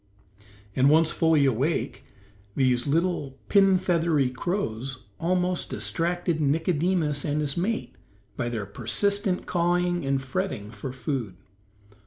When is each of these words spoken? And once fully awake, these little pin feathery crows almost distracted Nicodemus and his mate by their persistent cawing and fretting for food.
And 0.75 0.89
once 0.89 1.11
fully 1.11 1.45
awake, 1.45 2.03
these 2.55 2.87
little 2.87 3.37
pin 3.49 3.77
feathery 3.77 4.31
crows 4.31 5.03
almost 5.19 5.69
distracted 5.69 6.41
Nicodemus 6.41 7.23
and 7.23 7.39
his 7.39 7.55
mate 7.55 7.93
by 8.35 8.49
their 8.49 8.65
persistent 8.65 9.45
cawing 9.45 10.03
and 10.03 10.19
fretting 10.19 10.71
for 10.71 10.91
food. 10.91 11.35